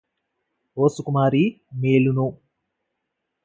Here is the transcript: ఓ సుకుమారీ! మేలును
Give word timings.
ఓ 0.77 0.87
సుకుమారీ! 0.87 1.43
మేలును 1.75 2.27